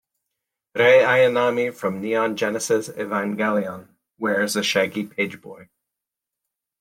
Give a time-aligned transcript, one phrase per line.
[0.73, 5.67] Rei Ayanami from "Neon Genesis Evangelion" wears a shaggy pageboy.